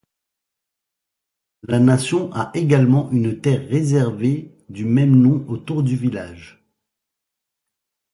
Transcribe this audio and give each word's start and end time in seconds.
La 1.61 1.77
nation 1.77 2.33
a 2.33 2.49
également 2.55 3.11
une 3.11 3.39
terre 3.39 3.69
réservée 3.69 4.51
du 4.67 4.83
même 4.83 5.15
nom 5.15 5.37
de 5.37 5.47
autour 5.47 5.83
du 5.83 5.95
village. 5.95 6.65